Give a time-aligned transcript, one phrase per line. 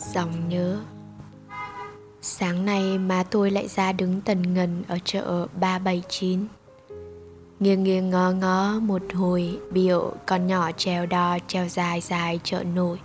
[0.00, 0.80] Dòng nhớ.
[2.22, 6.46] Sáng nay má tôi lại ra đứng tần ngần ở chợ 379
[7.60, 12.64] Nghiêng nghiêng ngó ngó một hồi, biểu con nhỏ treo đò treo dài dài chợ
[12.74, 12.98] nổi.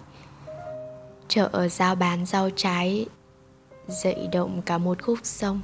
[1.28, 3.06] Chợ giao bán rau trái,
[3.88, 5.62] Dậy động cả một khúc sông.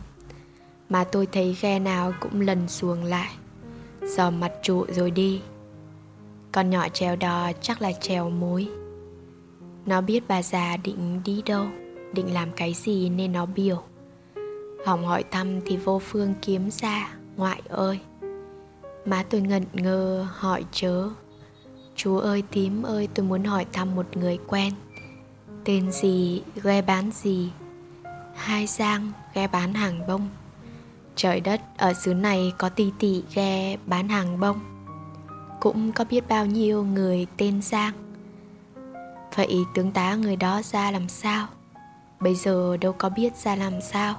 [0.90, 3.32] Mà tôi thấy ghe nào cũng lần xuồng lại,
[4.02, 5.42] Dò mặt trụ rồi đi.
[6.52, 8.81] Con nhỏ treo đò chắc là treo mối
[9.86, 11.66] nó biết bà già định đi đâu
[12.14, 13.84] Định làm cái gì nên nó biểu.
[14.86, 18.00] Hỏng hỏi thăm thì vô phương kiếm ra Ngoại ơi.
[19.06, 21.10] Má tôi ngẩn ngơ hỏi chớ.
[21.96, 24.74] Chú ơi tím ơi tôi muốn hỏi thăm một người quen.
[25.66, 27.52] Tên gì, ghe bán gì?
[28.36, 30.30] Hai Giang, ghe bán hàng bông.
[31.16, 34.60] Trời đất, ở xứ này có tỷ tỷ ghe bán hàng bông.
[35.60, 37.94] Cũng có biết bao nhiêu người tên Giang.
[39.36, 41.48] Vậy tướng tá người đó ra làm sao?
[42.20, 44.16] Bây giờ đâu có biết ra làm sao.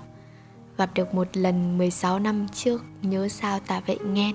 [0.77, 4.33] Gặp được một lần 16 năm trước Nhớ sao ta vậy nghe?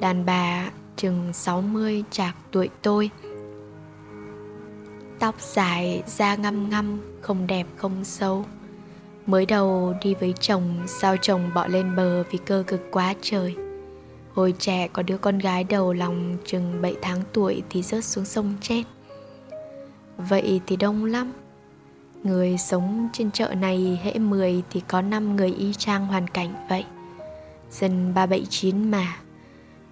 [0.00, 3.10] Đàn bà chừng 60 chạc tuổi tôi.
[5.18, 8.44] Tóc dài, da ngăm ngăm, không đẹp không sâu
[9.26, 13.56] Mới đầu đi với chồng, sao chồng bỏ lên bờ vì cơ cực quá trời.
[14.34, 18.24] Hồi trẻ có đứa con gái đầu lòng chừng 7 tháng tuổi thì rớt xuống
[18.24, 18.82] sông chết.
[20.18, 21.32] Vậy thì đông lắm.
[22.24, 26.66] Người sống trên chợ này hễ 10 thì có 5 người y chang hoàn cảnh
[26.68, 26.84] vậy.
[27.70, 29.16] Dân 379 mà.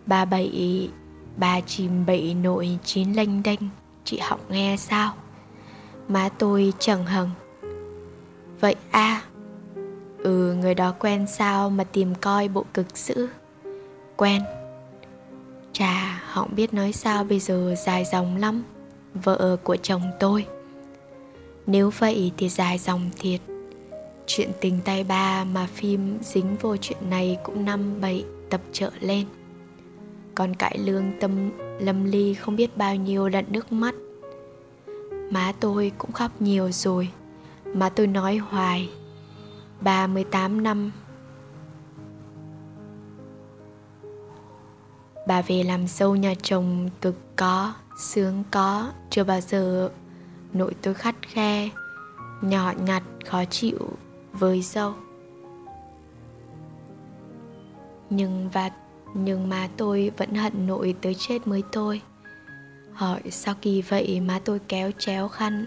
[0.07, 0.91] 37
[1.37, 3.69] Ba chìm bậy nội chín lanh đanh
[4.05, 5.15] Chị học nghe sao?
[6.09, 7.31] Má tôi chẳng hằng
[8.61, 9.23] Vậy a à,
[10.23, 13.29] Ừ người đó quen sao mà tìm coi bộ cực dữ?
[14.17, 14.43] Quen.
[15.73, 18.63] Chà họ biết nói sao bây giờ dài dòng lắm.
[19.15, 20.47] Vợ của chồng tôi.
[21.67, 23.41] Nếu vậy thì dài dòng thiệt.
[24.27, 28.91] Chuyện tình tay ba mà phim dính vô chuyện này cũng năm bảy tập trợ
[29.01, 29.27] lên.
[30.35, 33.95] Còn cãi lương tâm lâm ly không biết bao nhiêu lần nước mắt.
[35.31, 37.09] Má tôi cũng khóc nhiều rồi
[37.65, 38.91] Mà tôi nói hoài.
[39.81, 40.93] 38 năm.
[45.27, 49.91] Bà về làm dâu nhà chồng cực có, sướng có, Chưa bao giờ.
[50.53, 51.69] Nội tôi khắt khe,
[52.43, 53.79] Nhỏ nhặt, khó chịu
[54.33, 54.95] với dâu.
[58.11, 58.71] Nhưng và,
[59.15, 62.01] nhưng má tôi vẫn hận nội tới chết mới tôi
[62.93, 65.67] Hỏi sao kỳ vậy má tôi kéo chéo khăn,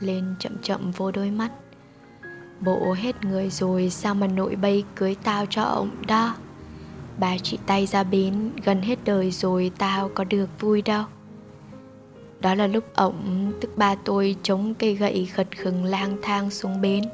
[0.00, 1.52] Lên chậm chậm vô đôi mắt.
[2.60, 6.34] Bộ hết người rồi sao mà nội bay cưới tao cho ông đó?
[7.18, 11.04] Bà chị tay ra bến, gần hết đời rồi tao có được vui đâu.
[12.42, 16.80] Đó là lúc ổng tức ba tôi chống cây gậy gật khừng lang thang xuống
[16.80, 17.04] bến.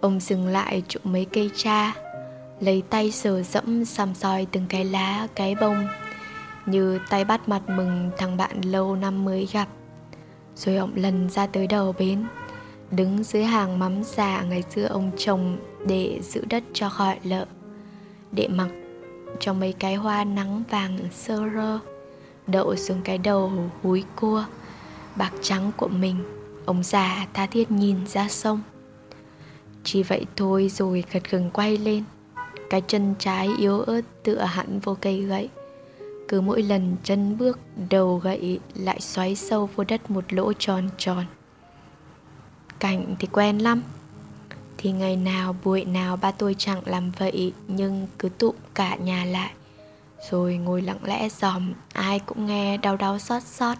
[0.00, 1.94] Ông dừng lại chụp mấy cây cha
[2.60, 5.88] Lấy tay sờ dẫm xăm soi từng cái lá, cái bông
[6.66, 9.68] Như tay bắt mặt mừng thằng bạn lâu năm mới gặp.
[10.56, 12.24] Rồi ông lần ra tới đầu bến
[12.90, 17.46] Đứng dưới hàng mắm già ngày xưa ông trồng Để giữ đất cho khỏi lợ
[18.32, 18.68] Để mặc
[19.40, 21.95] cho mấy cái hoa nắng vàng sơ rơ.
[22.46, 23.52] Đậu xuống cái đầu
[23.82, 24.44] húi cua,
[25.16, 26.16] Bạc trắng của mình.
[26.66, 28.62] Ông già tha thiết nhìn ra sông.
[29.84, 32.04] Chỉ vậy thôi rồi gật gừng quay lên.
[32.70, 35.48] Cái chân trái yếu ớt tựa hẳn vô cây gậy.
[36.28, 37.58] Cứ mỗi lần chân bước,
[37.90, 41.24] đầu gậy lại xoáy sâu vô đất một lỗ tròn tròn.
[42.78, 43.82] Cảnh thì quen lắm.
[44.78, 49.24] Thì ngày nào, buổi nào ba tôi chẳng làm vậy, Nhưng cứ tụ cả nhà
[49.24, 49.52] lại.
[50.30, 53.76] Rồi ngồi lặng lẽ dòm, Ai cũng nghe đau đau xót xót.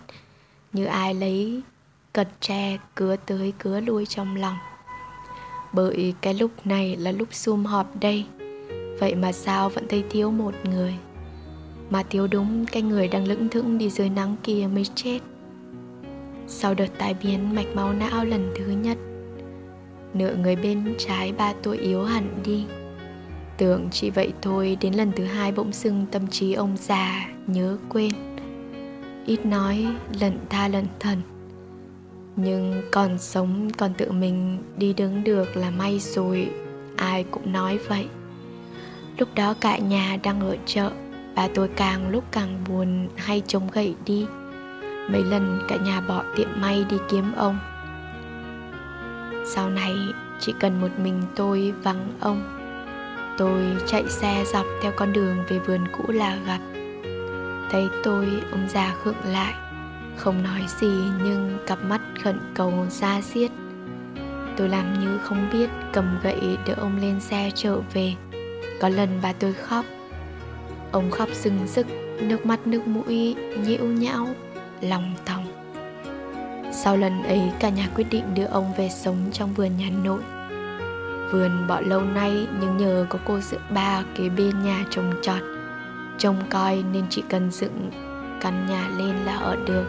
[0.72, 1.62] Như ai lấy
[2.12, 4.56] cật tre cứa tới cứa lui trong lòng.
[5.72, 8.26] Bởi cái lúc này là lúc sum họp đây.
[9.00, 10.94] Vậy mà sao vẫn thấy thiếu một người?
[11.90, 15.20] Mà thiếu đúng cái người đang lững thững đi dưới nắng kia mới chết.
[16.46, 18.98] Sau đợt tai biến mạch máu não lần thứ nhất,
[20.18, 22.66] Nửa người bên trái ba tuổi yếu hẳn đi.
[23.56, 27.76] Tưởng chỉ vậy thôi, Đến lần thứ hai bỗng sưng tâm trí ông già Nhớ
[27.88, 28.12] quên.
[29.26, 29.86] Ít nói,
[30.20, 31.22] lận tha lận thần.
[32.36, 36.50] Nhưng còn sống, còn tự mình đi đứng được là may rồi,
[36.96, 38.08] Ai cũng nói vậy.
[39.18, 40.90] Lúc đó cả nhà đang ở chợ,
[41.34, 44.26] Bà tôi càng lúc càng buồn hay chống gậy đi.
[45.10, 47.58] Mấy lần cả nhà bỏ tiệm may đi kiếm ông.
[49.46, 49.94] Sau này,
[50.40, 52.65] chỉ cần một mình tôi vắng ông.
[53.38, 56.60] Tôi chạy xe dọc theo con đường về vườn cũ là gặp.
[57.70, 59.54] Thấy tôi, ông già khựng lại,
[60.16, 60.92] Không nói gì
[61.24, 63.50] nhưng cặp mắt khẩn cầu ra xiết.
[64.56, 68.12] Tôi làm như không biết cầm gậy đỡ ông lên xe trở về.
[68.80, 69.84] Có lần bà tôi khóc.
[70.92, 71.86] Ông khóc rừng rức,
[72.20, 74.28] Nước mắt nước mũi nhiễu nhão,
[74.80, 75.44] Lòng thòng.
[76.72, 80.20] Sau lần ấy, cả nhà quyết định đưa ông về sống trong vườn nhà nội.
[81.30, 85.42] Vườn bỏ lâu nay, nhưng nhờ có cô dượng ba kế bên nhà trồng trọt.
[86.18, 87.90] Trông coi nên chỉ cần dựng
[88.40, 89.84] căn nhà lên là ở được.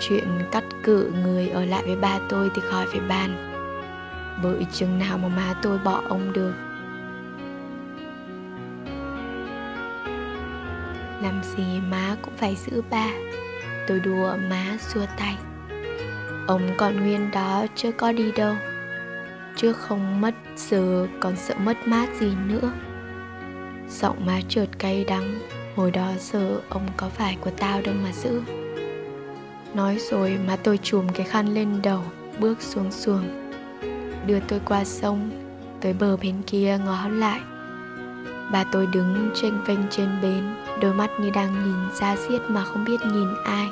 [0.00, 3.52] Chuyện cắt cử người ở lại với ba tôi thì khỏi phải bàn.
[4.42, 6.52] Bởi chừng nào mà má tôi bỏ ông được.
[11.22, 13.08] Làm gì má cũng phải giữ ba.
[13.88, 15.36] Tôi đùa má xua tay.
[16.46, 18.54] Ông còn nguyên đó chưa có đi đâu.
[19.56, 22.72] Trước không mất giờ, còn sợ mất mát gì nữa.
[23.88, 25.38] Giọng má trượt cay đắng.
[25.76, 28.42] Hồi đó giờ ông có phải của tao đâu mà giữ.
[29.74, 32.02] Nói rồi má tôi chùm cái khăn lên đầu,
[32.38, 33.52] Bước xuống xuồng.
[34.26, 35.30] Đưa tôi qua sông,
[35.80, 37.40] Tới bờ bên kia ngó lại.
[38.52, 42.64] Bà tôi đứng tranh vênh trên bến, Đôi mắt như đang nhìn ra xiết mà
[42.64, 43.68] không biết nhìn ai.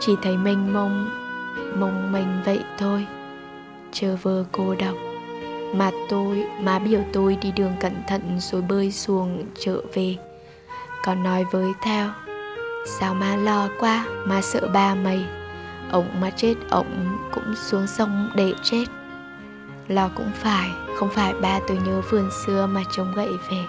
[0.00, 1.10] Chỉ thấy mênh mông
[1.78, 3.06] Mông mình vậy thôi.
[3.92, 4.94] Chờ vơ cô độc
[5.74, 10.16] Mà tôi, má biểu tôi đi đường cẩn thận rồi bơi xuồng trở về.
[11.04, 12.10] Còn nói với theo
[12.86, 15.26] Sao má lo quá, má sợ ba mày.
[15.90, 18.84] Ông mà chết, ông cũng xuống sông để chết.
[19.88, 23.64] Lo cũng phải, không phải ba tôi nhớ vườn xưa mà trông gậy về.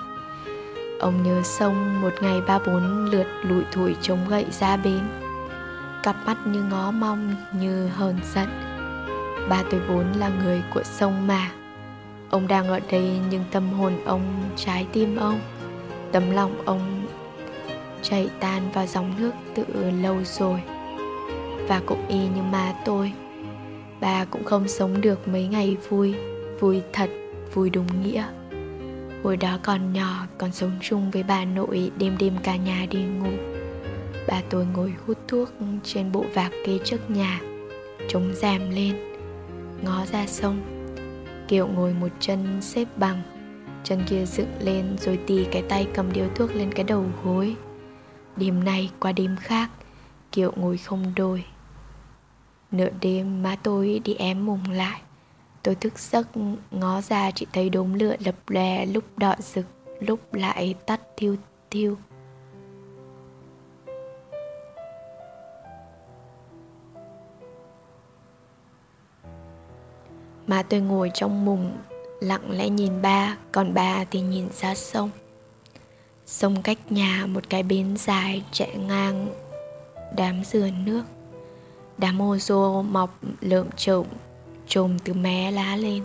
[1.00, 5.01] Ông nhớ sông một ngày ba bốn lượt lủi thủi chống gậy ra bến.
[6.03, 8.47] Cặp mắt như ngó mong như hờn giận.
[9.51, 11.51] Ba tôi vốn là người của sông mà.
[12.30, 14.21] Ông đang ở đây nhưng tâm hồn ông,
[14.56, 15.39] trái tim ông
[16.12, 17.07] Tấm lòng ông
[18.01, 19.63] chảy tan vào dòng nước từ
[20.01, 20.62] lâu rồi.
[21.68, 23.12] Và cũng y như má tôi
[24.01, 26.15] Bà cũng không sống được mấy ngày vui
[26.59, 27.09] Vui thật,
[27.54, 28.24] vui đúng nghĩa.
[29.24, 33.00] Hồi đó còn nhỏ còn sống chung với bà nội đêm đêm cả nhà đi
[33.04, 33.31] ngủ.
[34.27, 35.50] Bà tôi ngồi hút thuốc
[35.83, 37.39] trên bộ vạc kê trước nhà
[38.09, 39.10] Chống rèm lên.
[39.81, 40.62] Ngó ra sông.
[41.48, 43.22] Kiều ngồi một chân xếp bằng,
[43.83, 47.56] Chân kia dựng lên rồi tì cái tay cầm điếu thuốc lên cái đầu gối.
[48.36, 49.69] Đêm này qua đêm khác,
[50.31, 51.44] Kiều ngồi không đôi.
[52.72, 55.01] Nửa đêm má tôi đi ém mùng lại.
[55.63, 56.28] Tôi thức giấc
[56.72, 59.66] ngó ra chỉ thấy đốm lửa lập lè lúc đỏ rực,
[60.00, 61.36] lúc lại tắt thiêu
[61.72, 61.98] thiêu.
[70.47, 71.77] Mà tôi ngồi trong mùng,
[72.19, 75.09] lặng lẽ nhìn ba, Còn ba thì nhìn ra sông.
[76.25, 79.27] Sông cách nhà một cái bến dài chạy ngang
[80.15, 81.03] đám dừa nước.
[81.97, 84.05] Đám ô rô mọc lượm trộm,
[84.67, 86.03] trồm từ mé lá lên.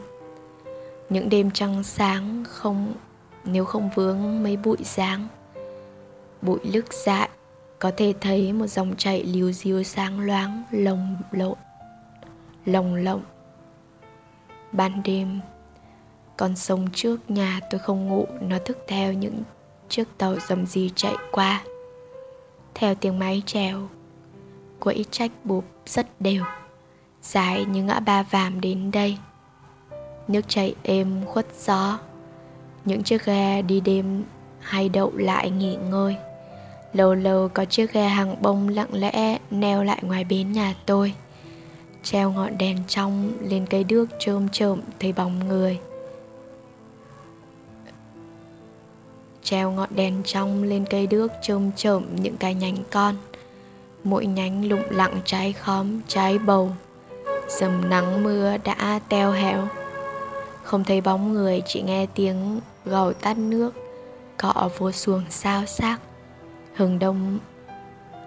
[1.11, 2.95] Những đêm trăng sáng không,
[3.45, 5.29] nếu không vướng mấy bụi dáng.
[6.43, 7.29] Bụi lức dại,
[7.79, 11.55] có thể thấy một dòng chảy líu díu sáng loáng, lồng lộn,
[12.65, 13.23] lồng lộng
[14.77, 15.41] ban đêm,
[16.37, 19.43] con sông trước nhà tôi không ngủ, nó thức theo những
[19.89, 21.63] chiếc tàu dầm gì chạy qua.
[22.75, 23.89] Theo tiếng máy trèo
[24.81, 26.45] quẫy trách bụp rất đều,
[27.23, 29.19] dài như ngã ba vàm đến đây.
[30.29, 31.99] Nước chảy êm khuất gió,
[32.85, 34.25] những chiếc ghe đi đêm
[34.61, 36.17] hay đậu lại nghỉ ngơi.
[36.93, 41.15] Lâu lâu có chiếc ghe hàng bông lặng lẽ neo lại ngoài bến nhà tôi
[42.07, 45.79] treo ngọn đèn trong lên cây đước trơm trộm thấy bóng người.
[49.43, 53.15] Treo ngọn đèn trong lên cây đước trơm trộm những cái nhánh con.
[54.05, 56.71] Mỗi nhánh lụng lặng trái khóm, trái bầu.
[57.49, 59.69] Dầm nắng mưa đã teo héo.
[60.63, 63.75] Không thấy bóng người, chỉ nghe tiếng gầu tắt nước.
[64.37, 65.99] Cọ vô xuồng sao xác.
[66.75, 67.39] Hừng đông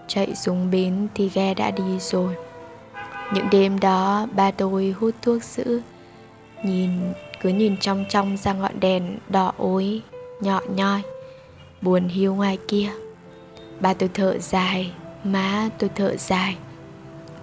[0.07, 2.35] chạy xuống bến thì ghe đã đi rồi
[3.33, 5.79] những đêm đó, ba tôi hút thuốc sữa,
[6.63, 6.89] nhìn,
[7.41, 10.01] cứ nhìn trong trong ra ngọn đèn đỏ ối
[10.41, 11.01] nhọ nhoi,
[11.81, 12.89] buồn hiu ngoài kia.
[13.79, 14.91] Ba tôi thở dài,
[15.23, 16.57] má tôi thở dài,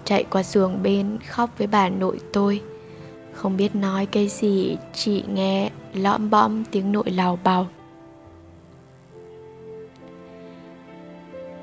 [0.05, 2.63] chạy qua xuồng bên khóc với bà nội tôi.
[3.33, 7.67] Không biết nói cái gì, chỉ nghe lõm bõm tiếng nội lào bào.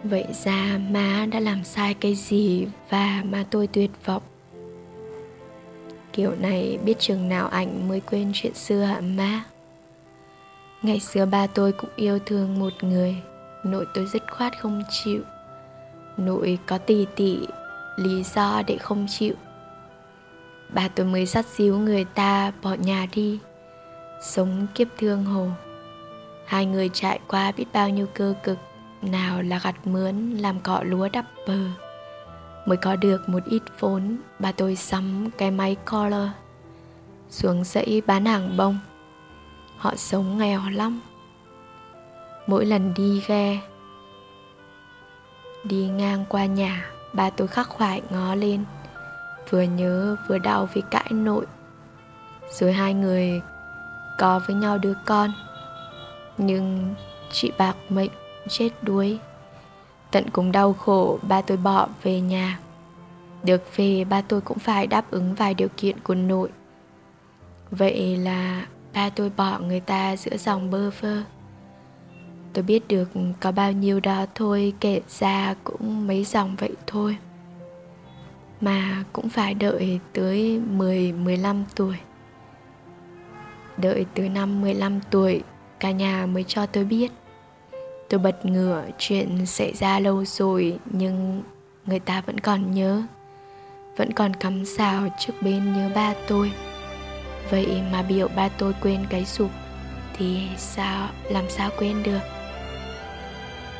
[0.03, 4.21] Vậy ra má đã làm sai cái gì và má tôi tuyệt vọng?
[6.13, 9.43] Kiểu này biết chừng nào ảnh mới quên chuyện xưa hả má?
[10.81, 13.15] Ngày xưa ba tôi cũng yêu thương một người,
[13.65, 15.21] nội tôi dứt khoát không chịu.
[16.17, 17.39] Nội có tỉ tỉ
[17.97, 19.33] lý do để không chịu.
[20.73, 23.39] Bà tôi mới dắt xíu người ta bỏ nhà đi,
[24.23, 25.47] Sống kiếp thương hồ.
[26.45, 28.57] Hai người trải qua biết bao nhiêu cơ cực.
[29.11, 31.59] Nào là gặt mướn, làm cọ lúa đắp bờ.
[32.65, 36.29] Mới có được một ít vốn, Bà tôi sắm cái máy collar
[37.29, 38.79] Xuống dãy bán hàng bông.
[39.77, 41.01] Họ sống nghèo lắm.
[42.47, 43.59] Mỗi lần đi ghe,
[45.63, 48.63] Đi ngang qua nhà, Bà tôi khắc khoải ngó lên.
[49.49, 51.45] Vừa nhớ, vừa đau vì cãi nội.
[52.49, 53.41] Rồi hai người
[54.17, 55.31] có với nhau đứa con.
[56.37, 56.95] Nhưng
[57.31, 58.11] chị bạc mệnh
[58.49, 59.19] chết đuối.
[60.11, 62.59] Tận cùng đau khổ, ba tôi bỏ về nhà.
[63.43, 66.49] Được về, ba tôi cũng phải đáp ứng vài điều kiện của nội.
[67.71, 71.23] Vậy là ba tôi bỏ người ta giữa dòng bơ vơ.
[72.53, 73.09] Tôi biết được
[73.39, 77.17] có bao nhiêu đó thôi, kể ra cũng mấy dòng vậy thôi.
[78.61, 81.95] Mà cũng phải đợi tới 10-15 tuổi.
[83.77, 85.43] Đợi tới năm 15 tuổi,
[85.83, 87.11] Cả nhà mới cho tôi biết.
[88.13, 91.43] Tôi bật ngửa, chuyện xảy ra lâu rồi, Nhưng
[91.85, 93.03] người ta vẫn còn nhớ.
[93.97, 96.51] Vẫn còn cắm xào trước bên nhớ ba tôi.
[97.49, 99.49] Vậy mà biểu ba tôi quên cái sụp,
[100.17, 102.19] Thì sao, làm sao quên được?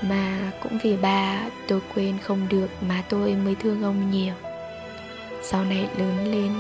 [0.02, 4.34] Mà cũng vì ba tôi quên không được Mà tôi mới thương ông nhiều.
[5.42, 6.52] Sau này lớn lên,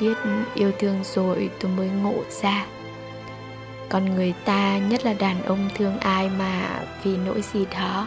[0.00, 0.16] Biết
[0.54, 2.66] yêu thương rồi tôi mới ngộ ra.
[3.90, 8.06] Con người ta nhất là đàn ông thương ai mà vì nỗi gì đó.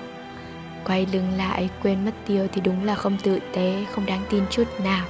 [0.85, 4.43] Quay lưng lại quên mất tiêu thì đúng là không tử tế, không đáng tin
[4.49, 5.05] chút nào.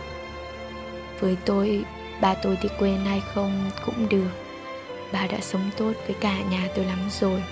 [1.19, 1.85] Với tôi
[2.21, 4.29] Ba tôi thì quên hay không cũng được.
[5.13, 7.43] Bà đã sống tốt với cả nhà tôi lắm rồi.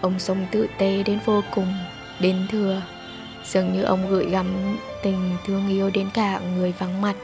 [0.00, 1.74] Ông sống tự tế đến vô cùng
[2.20, 2.82] Đến thừa.
[3.44, 7.14] Dường như ông gửi gắm tình thương yêu đến cả người vắng mặt.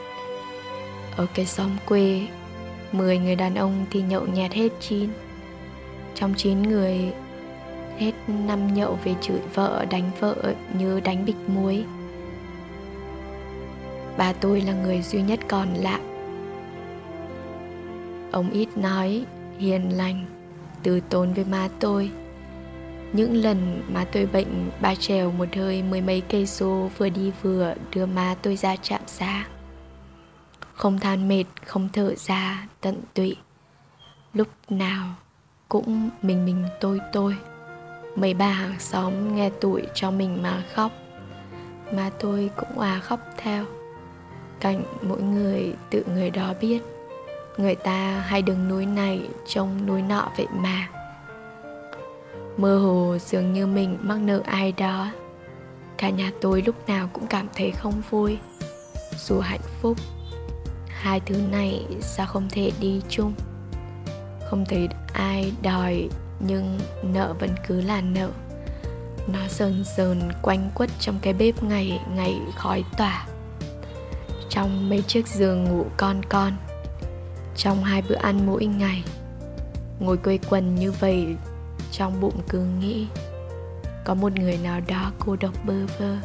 [1.15, 2.21] Ở cái xóm quê
[2.91, 5.09] Mười người đàn ông thì nhậu nhẹt hết chín.
[6.15, 7.13] Trong chín người
[7.97, 10.35] Hết năm nhậu về chửi vợ đánh vợ
[10.77, 11.83] như đánh bịch muối.
[14.17, 16.01] Bà tôi là người duy nhất còn lại.
[18.31, 19.25] Ông ít nói,
[19.57, 20.25] hiền lành,
[20.83, 22.11] từ tốn với má tôi.
[23.13, 27.31] Những lần má tôi bệnh, ba trèo một hơi mười mấy cây số vừa đi
[27.41, 29.45] vừa đưa má tôi ra trạm xa
[30.79, 33.35] không than mệt, không thở ra, tận tụy.
[34.33, 35.15] Lúc nào
[35.69, 37.35] cũng mình mình tôi tôi.
[38.15, 40.91] Mấy bà hàng xóm nghe tuổi cho mình mà khóc
[41.93, 43.65] mà tôi cũng à khóc theo.
[44.59, 46.79] Cảnh mỗi người tự người đó biết
[47.57, 50.89] người ta hay đứng núi này trông núi nọ vậy mà.
[52.57, 55.11] Mơ hồ dường như mình mắc nợ ai đó.
[55.97, 58.37] Cả nhà tôi lúc nào cũng cảm thấy không vui.
[59.17, 59.97] Dù hạnh phúc
[60.99, 63.33] hai thứ này sao không thể đi chung?
[64.49, 68.29] Không thấy ai đòi, nhưng nợ vẫn cứ là nợ.
[69.27, 73.27] Nó sờn sờn quanh quất trong cái bếp ngày ngày khói tỏa.
[74.49, 76.53] Trong mấy chiếc giường ngủ con con.
[77.55, 79.03] Trong hai bữa ăn mỗi ngày.
[79.99, 81.25] Ngồi quây quần như vậy,
[81.91, 83.07] trong bụng cứ nghĩ,
[84.05, 86.17] có một người nào đó cô độc bơ vơ.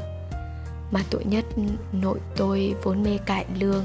[0.91, 1.45] Mà tội nhất,
[1.93, 3.85] nội tôi vốn mê cải lương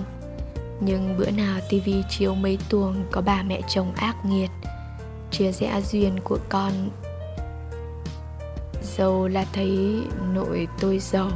[0.81, 4.49] nhưng bữa nào tivi chiếu mấy tuồng có bà mẹ chồng ác nghiệt,
[5.31, 6.71] chia rẽ duyên của con.
[8.81, 10.01] Giàu là thấy
[10.33, 11.29] nội tôi giàu.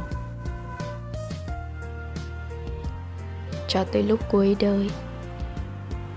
[3.68, 4.90] Cho tới lúc cuối đời,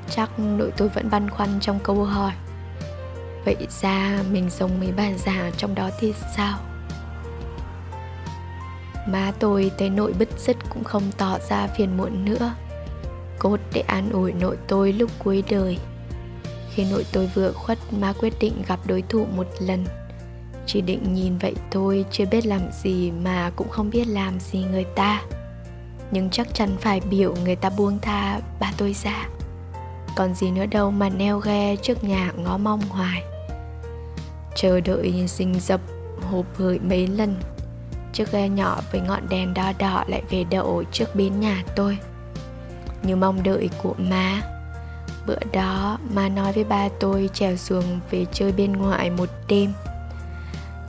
[0.09, 2.33] chắc nội tôi vẫn băn khoăn trong câu hỏi,
[3.45, 6.59] vậy ra mình giống mấy bà già trong đó thì sao?
[9.07, 12.53] Má tôi thấy nội bứt rứt cũng không tỏ ra phiền muộn nữa
[13.39, 15.77] cốt để an ủi nội tôi lúc cuối đời.
[16.73, 19.85] Khi nội tôi vừa khuất, ma quyết định gặp đối thủ một lần.
[20.65, 24.63] Chỉ định nhìn vậy thôi, chưa biết làm gì mà cũng không biết làm gì
[24.71, 25.21] người ta.
[26.11, 29.29] Nhưng chắc chắn phải biểu người ta buông tha ba tôi ra.
[30.15, 33.23] Còn gì nữa đâu mà neo ghe trước nhà ngó mong hoài.
[34.55, 35.81] Chờ đợi rình dập
[36.21, 37.35] hộp hởi mấy lần.
[38.13, 41.97] Chiếc ghe nhỏ với ngọn đèn đo đỏ lại về đậu trước bến nhà tôi
[43.07, 44.41] như mong đợi của má
[45.27, 49.73] bữa đó má nói với ba tôi trèo xuồng về chơi bên ngoài một đêm.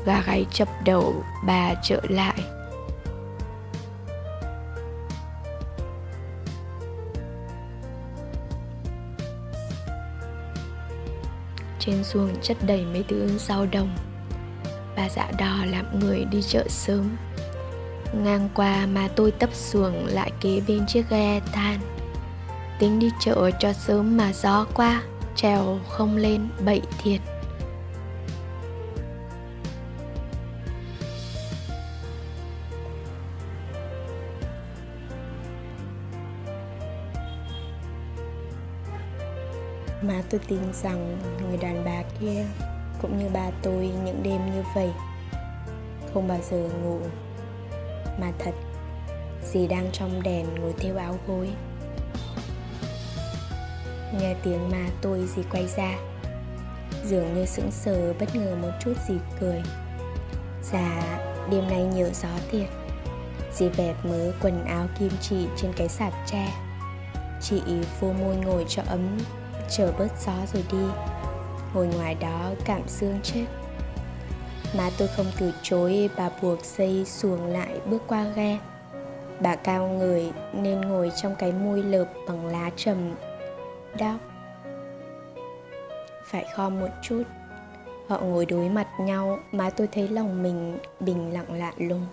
[0.04, 2.34] Gà gáy chập đầu, bà trở lại.
[11.78, 13.96] Trên xuồng chất đầy mấy thứ rau đồng.
[14.96, 17.16] Bà dạ đò làm người đi chợ sớm.
[18.24, 21.97] Ngang qua, mà tôi tấp xuồng lại kế bên chiếc ghe than.
[22.78, 25.02] Tính đi chợ cho sớm mà gió qua,
[25.36, 27.20] Trèo không lên, bậy thiệt.
[40.02, 41.18] Mà tôi tin rằng
[41.48, 42.44] người đàn bà kia
[43.02, 44.90] cũng như ba tôi những đêm như vậy
[46.14, 47.00] không bao giờ ngủ.
[48.20, 48.54] Mà thật,
[49.52, 51.48] dì đang trong đèn ngồi theo áo gối
[54.20, 55.98] nghe tiếng mà tôi gì quay ra.
[57.04, 59.62] Dường như sững sờ bất ngờ một chút gì cười.
[60.62, 61.18] Dạ
[61.50, 62.68] đêm nay nhiều gió thiệt.
[63.52, 66.48] Dì vẹp mớ quần áo kim chỉ trên cái sạp tre.
[67.40, 67.62] Chị
[68.00, 69.18] vô môi ngồi cho ấm,
[69.70, 70.86] chờ bớt gió rồi đi.
[71.74, 73.44] Ngồi ngoài đó cảm xương chết.
[74.76, 78.58] Mà tôi không từ chối, bà buộc dây xuồng lại bước qua ghe.
[79.40, 83.14] Bà cao người nên ngồi trong cái môi lợp bằng lá trầm
[83.98, 84.18] đau.
[86.24, 87.22] Phải khom một chút.
[88.08, 92.06] Họ ngồi đối mặt nhau mà tôi thấy lòng mình bình lặng lạ lùng.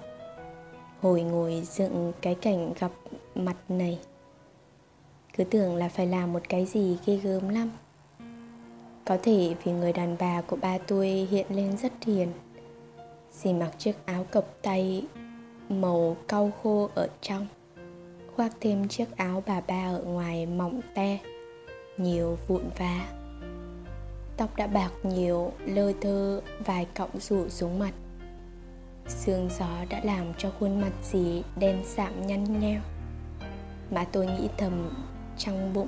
[1.01, 2.91] Hồi ngồi dựng cái cảnh gặp
[3.35, 3.99] mặt này,
[5.37, 7.71] cứ tưởng là phải làm một cái gì ghê gớm lắm.
[9.05, 12.31] Có thể vì người đàn bà của ba tôi hiện lên rất hiền
[13.31, 15.03] Dì mặc chiếc áo cộc tay
[15.69, 17.47] màu cau khô ở trong,
[18.35, 21.19] Khoác thêm chiếc áo bà ba ở ngoài mỏng te.
[21.97, 23.07] Nhiều vụn vá
[24.37, 27.93] Tóc đã bạc nhiều, lơ thơ, vài cọng rủ xuống mặt.
[29.07, 32.81] Sương gió đã làm cho khuôn mặt dì đen sạm nhăn nheo
[33.91, 34.93] Mà tôi nghĩ thầm
[35.37, 35.87] trong bụng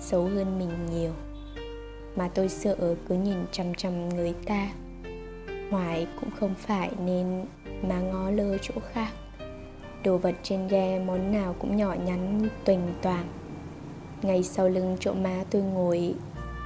[0.00, 1.12] Xấu hơn mình nhiều.
[2.16, 4.68] Mà tôi sợ cứ nhìn chăm chăm người ta
[5.70, 7.46] hoài cũng không phải nên
[7.82, 9.12] mà ngó lơ chỗ khác.
[10.04, 13.26] Đồ vật trên ghe món nào cũng nhỏ nhắn tuềnh toàn
[14.24, 16.14] ngay sau lưng chỗ má tôi ngồi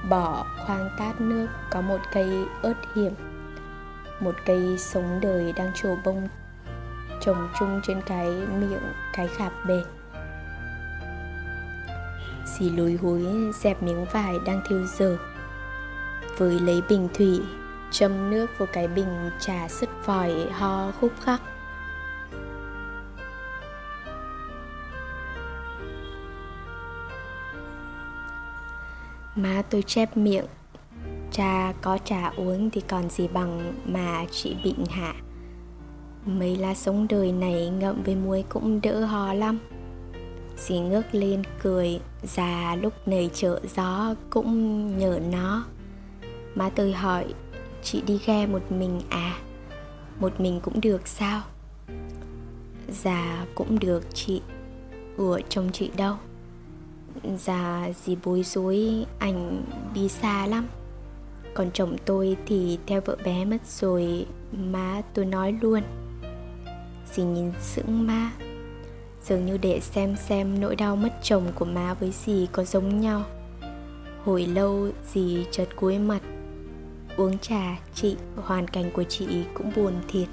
[0.09, 3.13] bỏ khoang tát nước có một cây ớt hiểm,
[4.19, 6.27] một cây sống đời đang trổ bông,
[7.21, 8.27] trồng chung trên cái
[8.59, 9.83] miệng cái khạp bệt
[12.45, 15.17] xì lùi húi, dẹp miếng vải đang thiêu dở.
[16.37, 17.41] Với lấy bình thủy,
[17.91, 21.41] châm nước vào cái bình trà sứt vòi ho khúc khắc.
[29.35, 30.45] Má tôi chép miệng.
[31.31, 35.13] Cha có trà uống thì còn gì bằng mà chị bệnh hạ.
[36.25, 39.59] Mấy lá sống đời này ngậm với muối cũng đỡ ho lắm.
[40.57, 45.65] Dì ngước lên cười, già lúc này chợ gió cũng nhờ nó.
[46.55, 47.25] Má tôi hỏi,
[47.83, 49.37] Chị đi ghe một mình à?
[50.19, 51.41] Một mình cũng được sao?
[52.87, 54.41] Già cũng được chị,
[55.17, 56.15] Ủa chồng chị đâu?
[57.37, 60.67] Dạ gì bối rối, ảnh đi xa lắm.
[61.53, 65.81] Còn chồng tôi thì theo vợ bé mất rồi, Má tôi nói luôn.
[67.13, 68.31] Dì nhìn sững má,
[69.23, 72.99] Dường như để xem xem nỗi đau mất chồng của má với dì có giống
[72.99, 73.23] nhau.
[74.25, 76.21] Hồi lâu dì chợt cúi mặt,
[77.17, 80.27] uống trà, chị, hoàn cảnh của chị cũng buồn thiệt.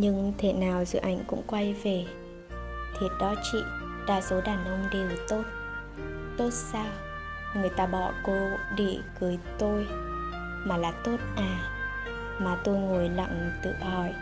[0.00, 2.06] Nhưng thế nào dự ảnh cũng quay về
[3.00, 3.58] thiệt đó chị,
[4.06, 5.42] đa số đàn ông đều tốt.
[6.36, 6.86] Tốt sao?
[7.56, 8.38] Người ta bỏ cô
[8.76, 9.86] để cưới tôi,
[10.64, 11.58] mà là tốt à?
[12.38, 14.14] Mà tôi ngồi lặng tự hỏi,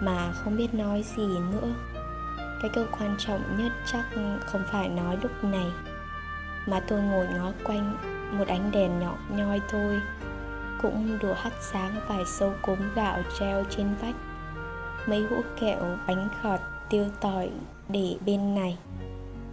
[0.00, 1.68] mà không biết nói gì nữa.
[2.62, 4.04] Cái câu quan trọng nhất chắc
[4.46, 5.66] không phải nói lúc này,
[6.66, 7.96] mà tôi ngồi ngó quanh
[8.38, 10.00] một ánh đèn nhỏ nhoi thôi.
[10.82, 14.14] Cũng đủ hắt sáng vài sâu cốm gạo treo trên vách
[15.06, 17.50] mấy hũ kẹo, bánh khọt, tiêu tỏi
[17.88, 18.78] để bên này.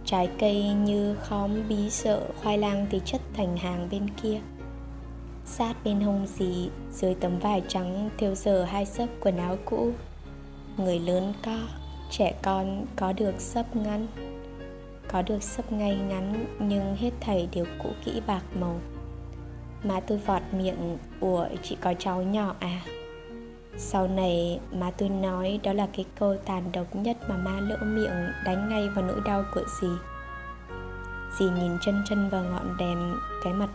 [0.04, 4.40] Trái cây như khóm bí sợ, khoai lang thì chất thành hàng bên kia.
[5.44, 9.92] Sát bên hông dì, dưới tấm vải trắng thêu giờ hai sấp quần áo cũ.
[10.76, 11.58] Người lớn co
[12.10, 14.06] trẻ con có được sấp ngắn
[15.08, 18.80] có được sấp ngay ngắn, nhưng hết thầy đều cũ kỹ bạc màu.
[19.82, 22.82] Má tôi vọt miệng, ủa, chị có cháu nhỏ à?
[23.78, 27.76] Sau này má tôi nói đó là cái câu tàn độc nhất mà ma lỡ
[27.82, 29.88] miệng đánh ngay vào nỗi đau của dì.
[31.38, 33.70] Dì nhìn chân chân vào ngọn đèn, cái mặt,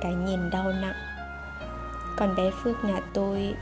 [0.00, 0.96] cái nhìn đau nặng.
[2.16, 3.54] Còn bé phước nhà tôi,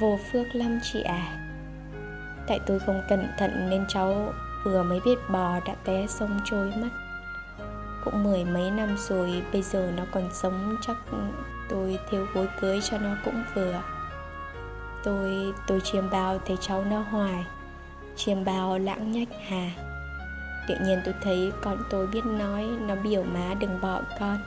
[0.00, 1.40] vô phước lắm chị à
[2.50, 4.32] tại tôi không cẩn thận nên cháu
[4.64, 6.88] vừa mới biết bò đã té sông trôi mất.
[8.04, 10.96] Cũng mười mấy năm rồi, bây giờ nó còn sống, chắc
[11.68, 13.80] tôi thiếu gối cưới cho nó cũng vừa
[15.04, 17.46] tôi tôi chiêm bao thấy cháu nó hoài.
[18.16, 19.70] Chiêm bao lãng nhách hà.
[20.68, 24.38] Tự nhiên tôi thấy con tôi biết nói, nó biểu má đừng bỏ con.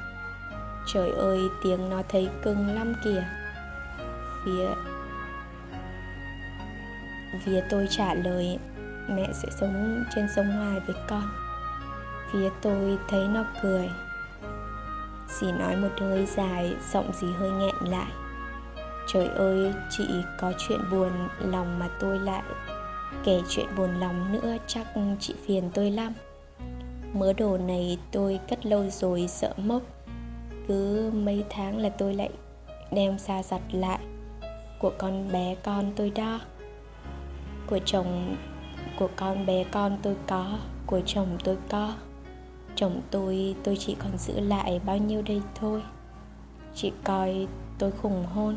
[0.93, 3.23] Trời ơi, tiếng nó thấy cưng lắm kìa.
[4.45, 4.67] Phía
[7.45, 8.59] phía tôi trả lời,
[9.09, 11.29] mẹ sẽ sống trên sông hoài với con.
[12.31, 13.89] Phía tôi thấy nó cười.
[15.27, 18.11] Dì nói một hơi dài, giọng gì hơi nghẹn lại
[19.07, 20.03] trời ơi, chị
[20.39, 22.43] có chuyện buồn lòng mà tôi lại.
[23.23, 24.87] Kể chuyện buồn lòng nữa chắc
[25.19, 26.13] chị phiền tôi lắm.
[27.13, 29.81] Mớ đồ này tôi cất lâu rồi sợ mốc.
[30.67, 32.29] Cứ mấy tháng là tôi lại
[32.91, 33.99] đem xa giặt lại.
[34.79, 36.39] Của con bé con tôi đó.
[37.67, 38.35] Của chồng,
[38.99, 41.93] của con bé con tôi có, của chồng tôi có.
[42.75, 45.81] Chồng tôi tôi chỉ còn giữ lại bao nhiêu đây thôi.
[46.75, 48.55] Chị coi, tôi khủng hôn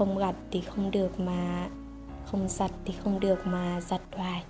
[0.00, 1.68] không gặt thì không được mà,
[2.24, 4.44] không giặt thì không được mà giặt hoài.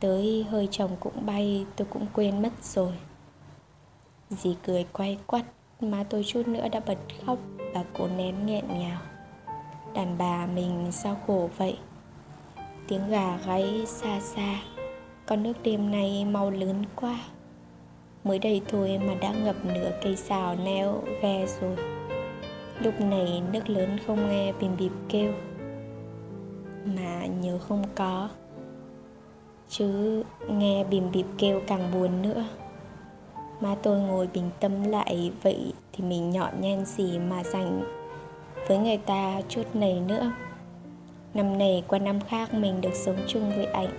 [0.00, 2.92] Tới hơi chồng cũng bay, tôi cũng quên mất rồi.
[4.30, 5.44] Dì cười quay quắt,
[5.80, 7.38] má tôi chút nữa đã bật khóc
[7.74, 9.00] và cố nén nghẹn ngào.
[9.94, 11.78] Đàn bà mình sao khổ vậy?
[12.88, 14.60] Tiếng gà gáy xa xa,
[15.26, 17.18] con nước đêm nay mau lớn quá.
[18.24, 21.95] Mới đây thôi mà đã ngập nửa cây xào neo ghe rồi
[22.80, 25.32] lúc này nước lớn không nghe, bìm bịp kêu.
[26.84, 28.28] Mà nhớ không có.
[29.68, 32.44] Chứ nghe bìm bịp kêu càng buồn nữa.
[33.60, 37.82] Má tôi ngồi bình tâm lại vậy thì mình nhọn nhen gì mà dành
[38.68, 40.32] với người ta chút này nữa.
[41.34, 43.90] Năm này qua năm khác mình được sống chung với ảnh.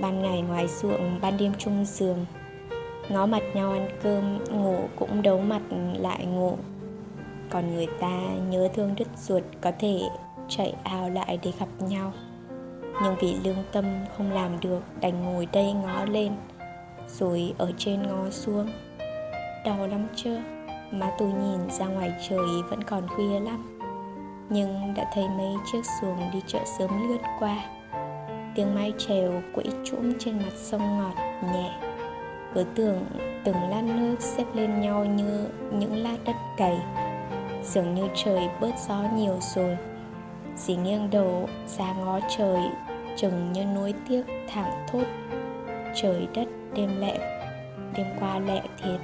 [0.00, 2.26] Ban ngày ngoài ruộng, ban đêm chung giường.
[3.08, 5.62] Ngó mặt nhau ăn cơm, ngủ cũng đấu mặt
[5.98, 6.56] lại ngủ
[7.50, 10.00] còn người ta nhớ thương đứt ruột có thể
[10.48, 12.12] chạy ao lại để gặp nhau.
[13.02, 13.84] Nhưng vì lương tâm
[14.16, 16.32] không làm được, đành ngồi đây ngó lên,
[17.08, 18.66] rồi ở trên ngó xuống.
[19.64, 20.40] Đau lắm chưa
[20.90, 23.78] má tôi nhìn ra ngoài trời vẫn còn khuya lắm.
[24.50, 27.56] Nhưng đã thấy mấy chiếc xuồng đi chợ sớm lướt qua.
[28.54, 31.14] Tiếng mái chèo quẫy trũng trên mặt sông ngọt,
[31.52, 31.72] nhẹ.
[32.54, 33.04] Cứ tưởng
[33.44, 36.78] từng lát nước xếp lên nhau như những lát đất cày
[37.66, 39.76] dường như trời bớt gió nhiều rồi.
[40.56, 42.62] Dì nghiêng đầu ra ngó trời,
[43.16, 45.04] chừng như nuối tiếc thẳng thốt.
[45.94, 47.18] Trời đất, đêm lẹ,
[47.96, 49.00] đêm qua lẹ thiệt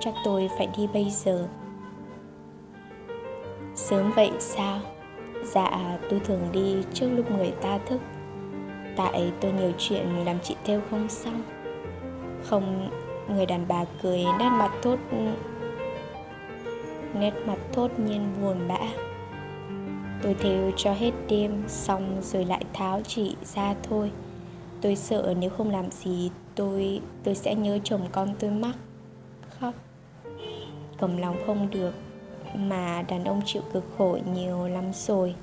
[0.00, 1.48] chắc tôi phải đi bây giờ.
[3.74, 4.80] Sớm vậy sao?
[5.44, 8.00] Dạ tôi thường đi trước lúc người ta thức.
[8.96, 11.42] Tại tôi nhiều chuyện làm chị theo không xong.
[12.44, 12.90] Không,
[13.28, 14.96] người đàn bà cười nét mặt thốt
[17.14, 18.78] nét mặt thốt nhiên buồn bã.
[20.22, 24.10] Tôi thêu cho hết đêm, xong rồi lại tháo chị ra thôi.
[24.80, 28.74] Tôi sợ nếu không làm gì, tôi tôi sẽ nhớ chồng con tôi mắc
[29.60, 29.74] khóc.
[30.98, 31.94] Cầm lòng không được,
[32.54, 35.34] mà đàn ông chịu cực khổ nhiều lắm rồi.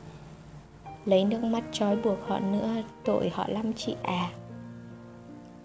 [1.05, 2.69] Lấy nước mắt trói buộc họ nữa,
[3.05, 4.29] tội họ lắm chị à.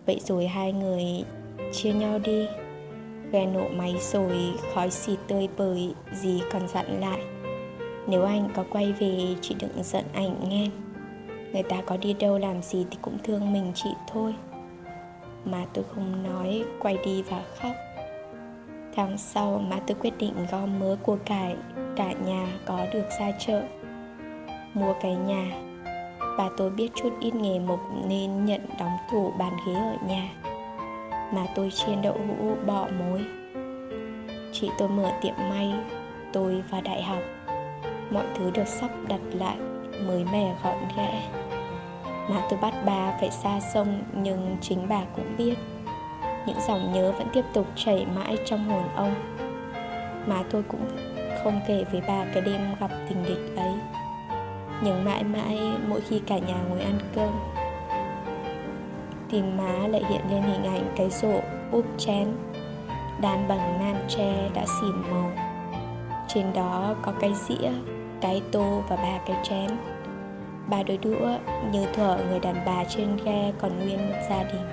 [0.06, 1.02] Vậy rồi hai người
[1.72, 2.46] chia nhau đi
[3.32, 7.20] ghe nổ máy rồi khói xì tươi bời, gì còn dặn lại.
[8.06, 10.70] Nếu anh có quay về, chị đừng giận anh nghe.
[11.52, 14.34] Người ta có đi đâu làm gì thì cũng thương mình chị thôi.
[15.44, 17.72] Mà tôi không nói, quay đi và khóc.
[18.96, 21.56] Tháng sau mà tôi quyết định gom mớ của cải
[21.96, 23.62] cả nhà có được ra chợ.
[24.74, 25.62] Mua cái nhà.
[26.38, 30.30] Bà tôi biết chút ít nghề mộc nên nhận đóng tủ bàn ghế ở nhà
[31.32, 33.24] mà tôi chiên đậu hũ bọ mối.
[34.52, 35.74] Chị tôi mở tiệm may,
[36.32, 37.22] tôi vào đại học.
[38.10, 39.56] Mọi thứ được sắp đặt lại
[40.06, 41.22] mới mẻ gọn ghẽ.
[42.30, 45.54] Mà tôi bắt bà phải xa sông, nhưng chính bà cũng biết.
[46.46, 49.14] Những dòng nhớ vẫn tiếp tục chảy mãi trong hồn ông.
[50.26, 50.88] Mà tôi cũng
[51.44, 53.72] không kể với bà cái đêm gặp tình địch ấy.
[54.82, 55.58] Nhưng mãi mãi,
[55.88, 57.55] mỗi khi cả nhà ngồi ăn cơm
[59.30, 61.40] tìm má lại hiện lên hình ảnh cái rổ
[61.72, 62.28] úp chén.
[63.20, 65.32] Đàn bằng nan tre đã xỉn màu.
[66.28, 67.70] Trên đó có cái dĩa,
[68.20, 69.70] cái tô và ba cái chén.
[70.70, 71.38] Ba đôi đũa
[71.72, 74.66] như thuở người đàn bà trên ghe còn nguyên một gia đình.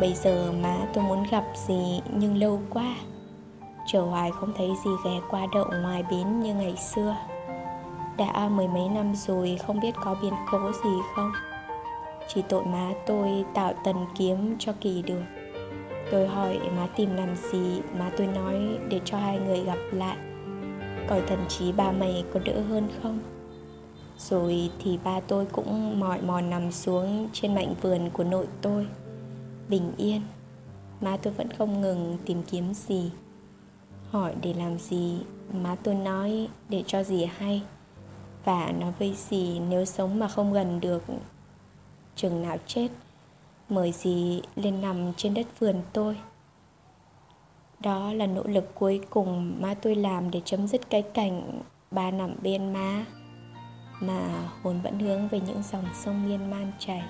[0.00, 2.94] Bây giờ má tôi muốn gặp gì nhưng lâu quá.
[3.86, 7.16] Chờ hoài không thấy gì ghé qua đậu ngoài bến như ngày xưa.
[8.18, 11.32] Đã mười mấy năm rồi không biết có biến cố gì không?
[12.28, 15.22] Chỉ tội má tôi tạo tần kiếm cho kỳ được
[16.12, 20.16] Tôi hỏi má tìm làm gì, Má tôi nói để cho hai người gặp lại.
[21.08, 23.18] Còi thần trí ba mày có đỡ hơn không?
[24.18, 28.86] Rồi thì ba tôi cũng mỏi mòn nằm xuống Trên mảnh vườn của nội tôi.
[29.68, 30.22] Bình yên.
[31.00, 33.10] Má tôi vẫn không ngừng tìm kiếm gì.
[34.10, 35.18] Hỏi để làm gì,
[35.52, 37.62] Má tôi nói để cho gì hay.
[38.44, 41.02] Và nói với gì nếu sống mà không gần được
[42.16, 42.88] Chừng nào chết,
[43.72, 46.16] Mời gì lên nằm trên đất vườn tôi.
[47.80, 52.10] Đó là nỗ lực cuối cùng má tôi làm để chấm dứt cái cảnh ba
[52.10, 53.04] nằm bên má
[54.00, 57.02] Mà hồn vẫn hướng về những dòng sông miên man chảy.